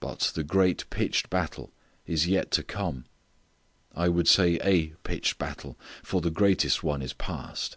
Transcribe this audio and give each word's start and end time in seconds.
But 0.00 0.32
the 0.34 0.42
great 0.42 0.90
pitched 0.90 1.30
battle 1.30 1.70
is 2.04 2.26
yet 2.26 2.50
to 2.50 2.64
come. 2.64 3.04
I 3.94 4.08
would 4.08 4.26
better 4.26 4.34
say 4.58 4.58
a 4.64 4.86
pitched 5.04 5.38
battle, 5.38 5.78
for 6.02 6.20
the 6.20 6.30
greatest 6.32 6.82
one 6.82 7.00
is 7.00 7.12
past. 7.12 7.76